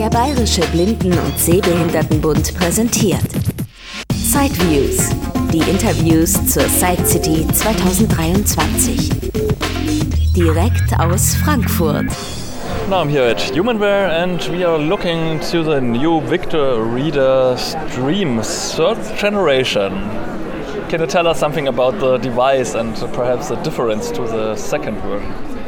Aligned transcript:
Der 0.00 0.08
Bayerische 0.08 0.62
Blinden- 0.72 1.12
und 1.12 1.38
Sehbehindertenbund 1.38 2.54
präsentiert 2.56 3.20
Sideviews, 4.14 5.10
die 5.52 5.58
Interviews 5.70 6.32
zur 6.46 6.62
Side 6.62 7.04
City 7.04 7.46
2023. 7.46 9.10
Direkt 10.34 10.98
aus 10.98 11.34
Frankfurt. 11.44 12.06
Now 12.88 13.02
I'm 13.02 13.10
here 13.10 13.30
at 13.30 13.42
Humanware 13.54 14.08
and 14.10 14.40
we 14.50 14.66
are 14.66 14.78
looking 14.78 15.38
to 15.50 15.62
the 15.62 15.82
new 15.82 16.22
Victor 16.22 16.82
Reader 16.82 17.58
Stream 17.58 18.40
third 18.40 18.96
generation. 19.20 19.92
Can 20.88 21.02
you 21.02 21.06
tell 21.06 21.26
us 21.26 21.38
something 21.38 21.68
about 21.68 22.00
the 22.00 22.16
device 22.16 22.74
and 22.74 22.96
perhaps 23.12 23.48
the 23.48 23.56
difference 23.56 24.10
to 24.12 24.22
the 24.22 24.56
second 24.56 24.96
version? 25.02 25.59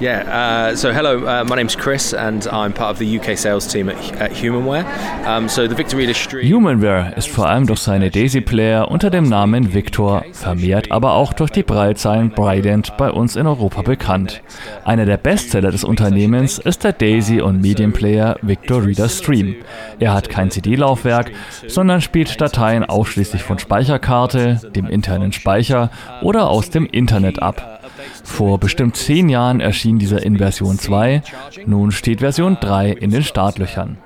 Yeah, 0.00 0.72
uh, 0.72 0.76
so 0.76 0.92
hello, 0.92 1.24
uh, 1.24 1.44
my 1.44 1.54
name's 1.54 1.76
Chris 1.76 2.12
and 2.12 2.48
I'm 2.48 2.72
part 2.72 2.90
of 2.90 2.98
the 2.98 3.18
UK 3.18 3.38
sales 3.38 3.68
team 3.68 3.88
at, 3.88 3.96
at 4.20 4.32
Humanware. 4.32 4.84
Um, 5.24 5.48
so 5.48 5.68
the 5.68 5.76
Victor 5.76 6.12
Stream. 6.14 6.52
Humanware 6.52 7.14
ist 7.16 7.28
vor 7.28 7.46
allem 7.48 7.68
durch 7.68 7.78
seine 7.78 8.10
Daisy-Player 8.10 8.90
unter 8.90 9.10
dem 9.10 9.28
Namen 9.28 9.72
Victor, 9.72 10.24
vermehrt 10.32 10.90
aber 10.90 11.12
auch 11.12 11.32
durch 11.32 11.50
die 11.50 11.62
Breitzeilen 11.62 12.30
Brident 12.30 12.96
bei 12.96 13.08
uns 13.08 13.36
in 13.36 13.46
Europa 13.46 13.82
bekannt. 13.82 14.42
Einer 14.84 15.06
der 15.06 15.16
Bestseller 15.16 15.70
des 15.70 15.84
Unternehmens 15.84 16.58
ist 16.58 16.82
der 16.82 16.92
Daisy- 16.92 17.40
und 17.40 17.62
Medienplayer 17.62 18.36
Victor 18.42 18.84
Reader 18.84 19.08
Stream. 19.08 19.54
Er 20.00 20.12
hat 20.12 20.28
kein 20.28 20.50
CD-Laufwerk, 20.50 21.30
sondern 21.68 22.00
spielt 22.00 22.40
Dateien 22.40 22.84
ausschließlich 22.84 23.44
von 23.44 23.60
Speicherkarte, 23.60 24.60
dem 24.74 24.86
internen 24.86 25.32
Speicher 25.32 25.90
oder 26.20 26.50
aus 26.50 26.70
dem 26.70 26.86
Internet 26.86 27.40
ab. 27.40 27.73
Vor 28.24 28.58
bestimmt 28.58 28.96
zehn 28.96 29.28
Jahren 29.28 29.60
erschien 29.60 29.98
dieser 29.98 30.22
in 30.22 30.38
Version 30.38 30.78
2, 30.78 31.22
nun 31.66 31.92
steht 31.92 32.20
Version 32.20 32.58
3 32.60 32.90
in 32.90 33.10
den 33.10 33.22
Startlöchern. 33.22 33.98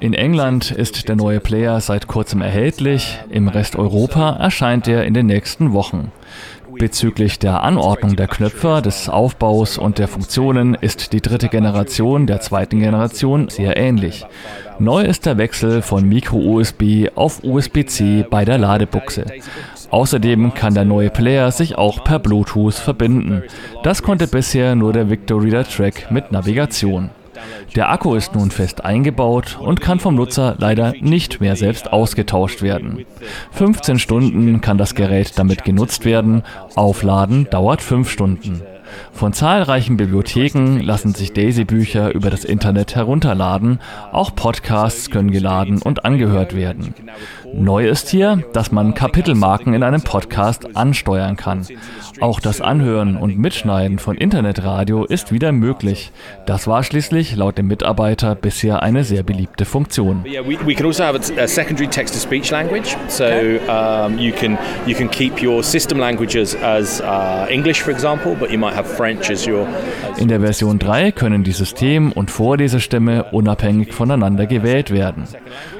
In 0.00 0.14
England 0.14 0.70
ist 0.70 1.08
der 1.08 1.16
neue 1.16 1.40
Player 1.40 1.80
seit 1.80 2.06
kurzem 2.06 2.40
erhältlich, 2.40 3.18
im 3.28 3.48
Rest 3.48 3.76
Europa 3.76 4.36
erscheint 4.36 4.88
er 4.88 5.04
in 5.04 5.12
den 5.12 5.26
nächsten 5.26 5.72
Wochen. 5.72 6.10
Bezüglich 6.78 7.38
der 7.38 7.62
Anordnung 7.62 8.16
der 8.16 8.28
Knöpfe, 8.28 8.80
des 8.82 9.08
Aufbaus 9.08 9.76
und 9.76 9.98
der 9.98 10.08
Funktionen 10.08 10.74
ist 10.74 11.12
die 11.12 11.20
dritte 11.20 11.48
Generation 11.48 12.26
der 12.26 12.40
zweiten 12.40 12.80
Generation 12.80 13.48
sehr 13.48 13.76
ähnlich. 13.76 14.24
Neu 14.78 15.02
ist 15.02 15.26
der 15.26 15.36
Wechsel 15.36 15.82
von 15.82 16.08
Micro-USB 16.08 17.10
auf 17.14 17.44
USB-C 17.44 18.24
bei 18.30 18.46
der 18.46 18.56
Ladebuchse. 18.56 19.26
Außerdem 19.90 20.54
kann 20.54 20.74
der 20.74 20.84
neue 20.84 21.10
Player 21.10 21.50
sich 21.50 21.76
auch 21.76 22.04
per 22.04 22.18
Bluetooth 22.18 22.74
verbinden. 22.74 23.42
Das 23.82 24.02
konnte 24.02 24.26
bisher 24.26 24.74
nur 24.74 24.92
der 24.92 25.10
Victor 25.10 25.42
Reader 25.42 25.64
Track 25.64 26.10
mit 26.10 26.30
Navigation. 26.30 27.10
Der 27.74 27.90
Akku 27.90 28.14
ist 28.14 28.34
nun 28.34 28.50
fest 28.50 28.84
eingebaut 28.84 29.58
und 29.60 29.80
kann 29.80 30.00
vom 30.00 30.14
Nutzer 30.14 30.56
leider 30.58 30.92
nicht 31.00 31.40
mehr 31.40 31.56
selbst 31.56 31.92
ausgetauscht 31.92 32.62
werden. 32.62 33.04
15 33.52 33.98
Stunden 33.98 34.60
kann 34.60 34.78
das 34.78 34.94
Gerät 34.94 35.38
damit 35.38 35.64
genutzt 35.64 36.04
werden, 36.04 36.42
Aufladen 36.74 37.48
dauert 37.50 37.80
5 37.80 38.10
Stunden. 38.10 38.62
Von 39.12 39.32
zahlreichen 39.32 39.96
Bibliotheken 39.96 40.80
lassen 40.80 41.14
sich 41.14 41.32
Daisy-Bücher 41.32 42.14
über 42.14 42.30
das 42.30 42.44
Internet 42.44 42.94
herunterladen, 42.94 43.80
auch 44.12 44.34
Podcasts 44.34 45.10
können 45.10 45.30
geladen 45.30 45.82
und 45.82 46.04
angehört 46.04 46.56
werden. 46.56 46.94
Neu 47.52 47.88
ist 47.88 48.08
hier, 48.08 48.44
dass 48.52 48.70
man 48.72 48.94
Kapitelmarken 48.94 49.74
in 49.74 49.82
einem 49.82 50.02
Podcast 50.02 50.76
ansteuern 50.76 51.36
kann. 51.36 51.66
Auch 52.20 52.40
das 52.40 52.60
Anhören 52.60 53.16
und 53.16 53.38
Mitschneiden 53.38 53.98
von 53.98 54.16
Internetradio 54.16 55.04
ist 55.04 55.32
wieder 55.32 55.52
möglich. 55.52 56.12
Das 56.46 56.66
war 56.66 56.82
schließlich 56.84 57.34
laut 57.36 57.58
dem 57.58 57.66
Mitarbeiter 57.66 58.34
bisher 58.34 58.82
eine 58.82 59.04
sehr 59.04 59.22
beliebte 59.22 59.64
Funktion. 59.64 60.24
We 60.24 60.74
In 70.18 70.28
der 70.28 70.40
Version 70.40 70.78
3 70.78 71.12
können 71.12 71.44
die 71.44 71.52
System- 71.52 72.12
und 72.12 72.30
Vorlesestimme 72.30 73.24
unabhängig 73.32 73.92
voneinander 73.92 74.46
gewählt 74.46 74.90
werden. 74.90 75.24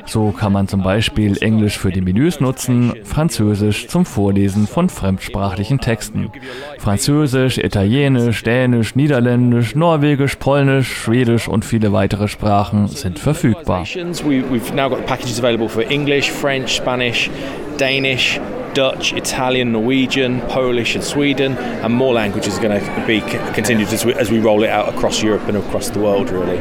So 0.06 0.30
kann 0.32 0.52
man 0.52 0.68
zum 0.68 0.82
Beispiel 0.82 1.36
Englisch 1.40 1.78
für 1.78 1.90
die 1.90 2.00
Menüs 2.00 2.40
nutzen, 2.40 2.94
Französisch 3.04 3.88
zum 3.88 4.04
Vorlesen 4.04 4.66
von 4.66 4.88
fremdsprachlichen 4.88 5.78
Texten. 5.80 6.30
Französisch, 6.78 7.58
Italienisch, 7.58 8.42
Dänisch, 8.42 8.94
Niederländisch, 8.94 9.74
Norwegisch, 9.74 10.36
Polnisch, 10.36 10.88
Schwedisch 10.92 11.48
und 11.48 11.64
viele 11.64 11.92
weitere 11.92 12.28
Sprachen 12.28 12.88
sind 12.88 13.18
verfügbar. 13.18 13.84
We've 13.84 14.74
now 14.74 14.88
got 14.88 15.06
packages 15.06 15.38
available 15.38 15.68
for 15.68 15.82
English, 15.90 16.30
French, 16.30 16.76
Spanish, 16.76 17.30
Danish, 17.78 18.40
Dutch, 18.74 19.12
Italian, 19.12 19.72
Norwegian, 19.72 20.40
Polish, 20.42 20.94
and 20.94 21.04
Sweden, 21.04 21.56
and 21.58 21.92
more 21.92 22.14
languages 22.14 22.58
are 22.58 22.62
going 22.62 22.80
to 22.80 23.06
be 23.06 23.20
continued 23.54 23.88
as 23.88 24.04
we, 24.04 24.14
as 24.14 24.30
we 24.30 24.38
roll 24.38 24.62
it 24.62 24.70
out 24.70 24.88
across 24.94 25.22
Europe 25.22 25.42
and 25.48 25.56
across 25.56 25.90
the 25.90 25.98
world, 25.98 26.30
really. 26.30 26.58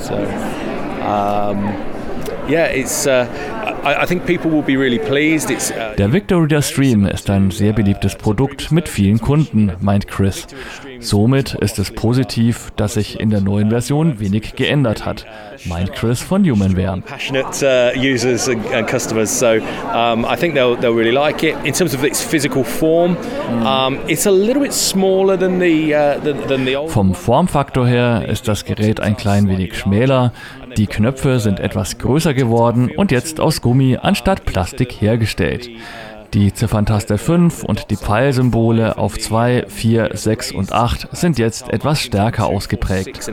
So, 0.00 0.16
um, 1.04 1.64
yeah, 2.48 2.66
it's. 2.66 3.06
Uh, 3.06 3.57
Uh, 3.84 3.94
Der 5.98 6.12
Victor 6.12 6.42
Reader 6.42 6.62
Stream 6.62 7.06
ist 7.06 7.30
ein 7.30 7.50
sehr 7.50 7.72
beliebtes 7.72 8.16
Produkt 8.16 8.72
mit 8.72 8.88
vielen 8.88 9.20
Kunden, 9.20 9.72
meint 9.80 10.08
Chris. 10.08 10.46
Somit 11.00 11.54
ist 11.54 11.78
es 11.78 11.90
positiv, 11.92 12.72
dass 12.76 12.94
sich 12.94 13.20
in 13.20 13.30
der 13.30 13.40
neuen 13.40 13.70
Version 13.70 14.18
wenig 14.20 14.56
geändert 14.56 15.06
hat, 15.06 15.26
meint 15.64 15.92
Chris 15.92 16.20
von 16.20 16.42
Humanware. 16.44 17.02
uh, 17.62 17.90
users 17.96 18.48
and, 18.48 18.66
and 18.72 18.88
customers, 18.88 19.38
so 19.38 19.46
I 19.56 20.36
think 20.36 20.54
they'll, 20.54 20.76
they'll 20.76 20.94
really 20.94 21.12
like 21.12 21.42
it. 21.42 21.54
In 21.64 21.72
terms 21.72 21.94
of 21.94 22.02
its 22.04 22.20
physical 22.20 22.64
form, 22.64 23.16
it's 24.08 24.26
a 24.26 24.30
little 24.30 24.62
bit 24.62 24.72
smaller 24.72 25.38
than 25.38 25.60
the, 25.60 25.94
uh. 25.94 26.88
Vom 26.88 27.14
Formfaktor 27.14 27.86
her 27.86 28.26
ist 28.28 28.48
das 28.48 28.64
Gerät 28.64 29.00
ein 29.00 29.16
klein 29.16 29.48
wenig 29.48 29.76
schmäler, 29.78 30.32
die 30.78 30.86
Knöpfe 30.86 31.40
sind 31.40 31.58
etwas 31.58 31.98
größer 31.98 32.34
geworden 32.34 32.88
und 32.96 33.10
jetzt 33.10 33.40
aus 33.40 33.60
Gummi 33.60 33.98
anstatt 34.00 34.44
Plastik 34.44 34.92
hergestellt. 35.00 35.68
Die 36.34 36.52
Zifferntaste 36.52 37.18
5 37.18 37.64
und 37.64 37.90
die 37.90 37.96
Pfeilsymbole 37.96 38.96
auf 38.96 39.18
2, 39.18 39.64
4, 39.66 40.10
6 40.12 40.52
und 40.52 40.72
8 40.72 41.08
sind 41.16 41.38
jetzt 41.38 41.68
etwas 41.70 42.00
stärker 42.00 42.46
ausgeprägt. 42.46 43.28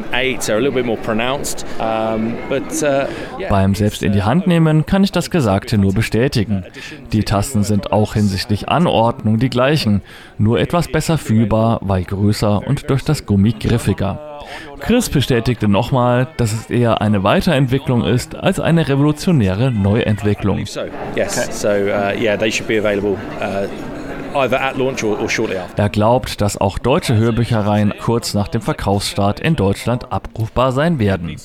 Uh. 1.80 3.50
Beim 3.50 3.76
Selbst 3.76 4.02
in 4.02 4.14
die 4.14 4.24
Hand 4.24 4.48
nehmen 4.48 4.88
kann 4.88 5.04
ich 5.04 5.12
das 5.12 5.30
Gesagte 5.30 5.78
nur 5.78 5.94
bestätigen. 5.94 6.64
Die 7.12 7.24
Tasten 7.24 7.64
sind 7.64 7.92
auch 7.92 8.16
hinsichtlich 8.16 8.70
Anordnung 8.70 9.38
die 9.38 9.52
gleichen, 9.52 10.02
nur 10.40 10.60
etwas 10.60 10.88
besser 10.88 11.20
fühlbar, 11.20 11.80
weil 11.84 12.06
größer 12.06 12.66
und 12.66 12.90
durch 12.90 13.04
das 13.04 13.28
Gummi 13.28 13.52
griffiger. 13.52 14.25
Chris 14.80 15.10
bestätigte 15.10 15.68
nochmal, 15.68 16.28
dass 16.38 16.54
es 16.54 16.70
eher 16.70 17.02
eine 17.02 17.24
Weiterentwicklung 17.24 18.04
ist 18.04 18.36
als 18.36 18.60
eine 18.60 18.88
revolutionäre 18.88 19.72
Neuentwicklung. 19.72 20.66
So 20.66 20.82
Er 25.76 25.90
glaubt, 25.90 26.42
dass 26.42 26.60
auch 26.60 26.78
deutsche 26.78 27.16
Hörbüchereien 27.16 27.94
kurz 28.00 28.34
nach 28.34 28.48
dem 28.48 28.62
Verkaufsstart 28.62 29.40
in 29.40 29.56
Deutschland 29.56 30.12
abrufbar 30.12 30.72
sein 30.72 31.00
werden. 31.00 31.36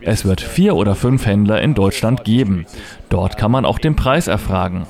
Es 0.00 0.24
wird 0.24 0.40
vier 0.40 0.76
oder 0.76 0.94
fünf 0.94 1.24
Händler 1.26 1.60
in 1.62 1.74
Deutschland 1.74 2.24
geben. 2.24 2.66
Dort 3.08 3.36
kann 3.36 3.50
man 3.50 3.64
auch 3.64 3.78
den 3.78 3.96
Preis 3.96 4.26
erfragen. 4.26 4.86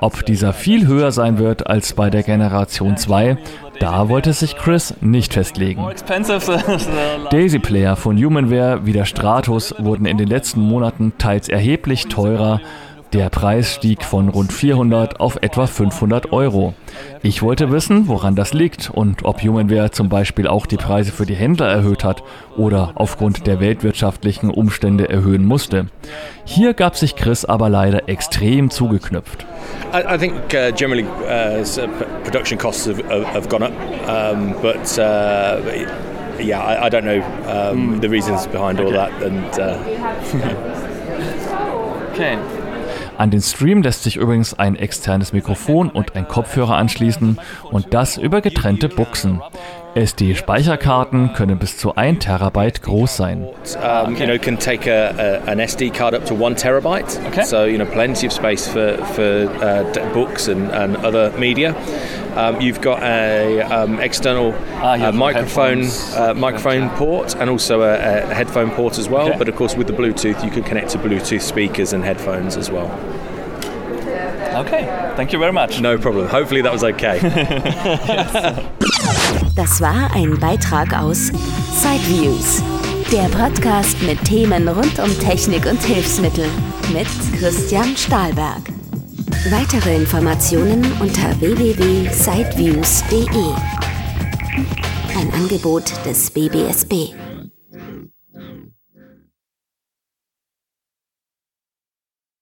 Ob 0.00 0.24
dieser 0.24 0.52
viel 0.52 0.86
höher 0.86 1.12
sein 1.12 1.38
wird 1.38 1.66
als 1.66 1.92
bei 1.92 2.08
der 2.08 2.22
Generation 2.22 2.96
2, 2.96 3.36
da 3.80 4.08
wollte 4.08 4.32
sich 4.32 4.56
Chris 4.56 4.94
nicht 5.00 5.34
festlegen. 5.34 5.84
Daisy 7.30 7.58
Player 7.58 7.96
von 7.96 8.16
Humanware 8.16 8.86
wie 8.86 8.92
der 8.92 9.04
Stratus 9.04 9.74
wurden 9.78 10.06
in 10.06 10.16
den 10.16 10.28
letzten 10.28 10.60
Monaten 10.60 11.12
teils 11.18 11.48
erheblich 11.48 12.06
teurer. 12.06 12.60
Der 13.14 13.30
Preis 13.30 13.74
stieg 13.74 14.04
von 14.04 14.28
rund 14.28 14.52
400 14.52 15.18
auf 15.18 15.38
etwa 15.40 15.66
500 15.66 16.30
Euro. 16.30 16.74
Ich 17.22 17.40
wollte 17.40 17.70
wissen, 17.70 18.06
woran 18.06 18.34
das 18.36 18.52
liegt 18.52 18.90
und 18.90 19.24
ob 19.24 19.42
Humanware 19.42 19.90
zum 19.90 20.10
Beispiel 20.10 20.46
auch 20.46 20.66
die 20.66 20.76
Preise 20.76 21.10
für 21.10 21.24
die 21.24 21.34
Händler 21.34 21.68
erhöht 21.68 22.04
hat 22.04 22.22
oder 22.56 22.92
aufgrund 22.96 23.46
der 23.46 23.60
weltwirtschaftlichen 23.60 24.50
Umstände 24.50 25.08
erhöhen 25.08 25.46
musste. 25.46 25.86
Hier 26.44 26.74
gab 26.74 26.96
sich 26.96 27.16
Chris 27.16 27.46
aber 27.46 27.70
leider 27.70 28.10
extrem 28.10 28.68
zugeknüpft. 28.68 29.46
I, 29.94 30.18
think 30.18 30.34
uh, 30.52 30.70
generally 30.76 31.04
uh, 31.04 31.64
production 32.24 32.58
costs 32.58 32.86
have, 32.86 33.02
have, 33.08 33.24
have 33.32 33.48
gone 33.48 33.64
up, 33.64 33.72
um, 34.06 34.54
but 34.60 34.98
uh, 34.98 35.56
yeah, 36.38 36.60
I, 36.60 36.86
I 36.86 36.90
don't 36.90 37.04
know 37.04 37.22
um, 37.46 38.00
the 38.02 38.08
reasons 38.08 38.46
behind 38.48 38.80
all 38.80 38.92
that. 38.92 39.10
And 39.22 39.58
uh, 39.58 39.78
Okay. 42.18 42.67
An 43.18 43.32
den 43.32 43.42
Stream 43.42 43.82
lässt 43.82 44.04
sich 44.04 44.16
übrigens 44.16 44.54
ein 44.54 44.76
externes 44.76 45.32
Mikrofon 45.32 45.90
und 45.90 46.14
ein 46.14 46.28
Kopfhörer 46.28 46.76
anschließen 46.76 47.40
und 47.64 47.92
das 47.92 48.16
über 48.16 48.40
getrennte 48.40 48.88
Buchsen. 48.88 49.42
SD-Speicherkarten 49.98 51.32
können 51.32 51.58
bis 51.58 51.76
zu 51.76 51.96
1 51.96 52.20
Terabyte 52.20 52.82
groß 52.82 53.16
sein. 53.16 53.46
Um, 53.82 54.14
you 54.16 54.26
know, 54.26 54.38
can 54.38 54.56
take 54.58 54.86
a, 54.86 55.10
a, 55.18 55.50
an 55.50 55.58
SD 55.58 55.92
card 55.92 56.14
up 56.14 56.24
to 56.26 56.34
one 56.34 56.54
terabyte. 56.54 57.18
Okay. 57.28 57.44
So 57.44 57.64
you 57.64 57.78
know, 57.78 57.84
plenty 57.84 58.26
of 58.26 58.32
space 58.32 58.68
for 58.68 58.96
for 59.14 59.48
uh, 59.60 59.82
d- 59.92 60.00
books 60.14 60.48
and, 60.48 60.70
and 60.70 60.96
other 60.98 61.32
media. 61.38 61.74
Um, 62.36 62.60
you've 62.60 62.80
got 62.80 63.02
a 63.02 63.62
um, 63.62 63.98
external 63.98 64.54
Ah, 64.80 65.08
uh, 65.08 65.12
microphone 65.12 65.84
uh, 66.14 66.34
microphone 66.34 66.90
port 66.90 67.34
and 67.34 67.50
also 67.50 67.82
a, 67.82 67.94
a 68.30 68.34
headphone 68.34 68.70
port 68.70 68.98
as 68.98 69.08
well. 69.08 69.28
Okay. 69.28 69.38
But 69.38 69.48
of 69.48 69.56
course, 69.56 69.74
with 69.76 69.88
the 69.88 69.92
Bluetooth, 69.92 70.44
you 70.44 70.50
can 70.50 70.62
connect 70.62 70.90
to 70.90 70.98
Bluetooth 70.98 71.42
speakers 71.42 71.92
and 71.92 72.04
headphones 72.04 72.56
as 72.56 72.70
well. 72.70 72.88
Okay, 74.58 74.86
thank 75.16 75.32
you 75.32 75.38
very 75.38 75.52
much. 75.52 75.80
No 75.80 75.98
problem. 75.98 76.28
Hopefully, 76.28 76.62
that 76.62 76.72
was 76.72 76.82
okay. 76.82 77.18
Das 79.54 79.80
war 79.80 80.12
ein 80.14 80.38
Beitrag 80.38 80.92
aus 80.98 81.30
Sideviews, 81.74 82.62
der 83.12 83.28
Podcast 83.28 84.02
mit 84.02 84.22
Themen 84.24 84.66
rund 84.68 84.98
um 84.98 85.18
Technik 85.20 85.66
und 85.66 85.80
Hilfsmittel 85.82 86.46
mit 86.92 87.06
Christian 87.38 87.96
Stahlberg. 87.96 88.62
Weitere 89.50 89.96
Informationen 89.96 90.84
unter 91.00 91.40
www.sideviews.de. 91.40 93.52
Ein 95.18 95.32
Angebot 95.32 95.90
des 96.04 96.30
BBSB. 96.30 97.14